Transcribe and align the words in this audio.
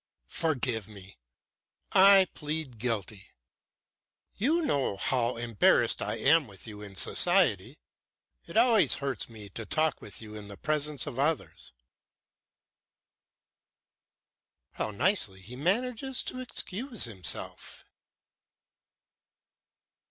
"Forgive 0.29 0.87
me! 0.87 1.19
I 1.91 2.27
plead 2.33 2.79
guilty. 2.79 3.27
You 4.35 4.63
know 4.63 4.97
how 4.97 5.37
embarrassed 5.37 6.01
I 6.01 6.17
am 6.17 6.47
with 6.47 6.65
you 6.65 6.81
in 6.81 6.95
society. 6.95 7.77
It 8.47 8.57
always 8.57 8.95
hurts 8.95 9.29
me 9.29 9.47
to 9.49 9.63
talk 9.63 10.01
with 10.01 10.19
you 10.19 10.33
in 10.33 10.47
the 10.47 10.57
presence 10.57 11.05
of 11.05 11.19
others." 11.19 11.71
"How 14.71 14.89
nicely 14.89 15.39
he 15.39 15.55
manages 15.55 16.23
to 16.23 16.39
excuse 16.39 17.03
himself!" 17.03 17.85